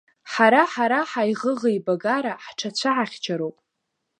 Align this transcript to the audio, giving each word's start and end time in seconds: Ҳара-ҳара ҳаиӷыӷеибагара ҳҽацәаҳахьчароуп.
Ҳара-ҳара 0.31 0.99
ҳаиӷыӷеибагара 1.09 2.33
ҳҽацәаҳахьчароуп. 2.43 3.57